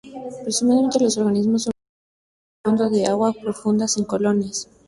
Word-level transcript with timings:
Presuntamente, 0.43 0.99
los 0.99 1.15
organismos 1.19 1.61
sobrevivieron 1.61 2.05
en 2.65 2.71
el 2.71 2.79
fondo 2.79 2.89
de 2.97 3.05
aguas 3.05 3.37
profundas 3.37 3.97
en 3.97 4.05
colonias. 4.05 4.67